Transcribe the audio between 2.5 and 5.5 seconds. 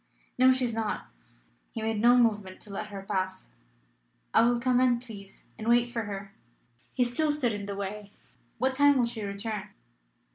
to let her pass. "I will come in, please,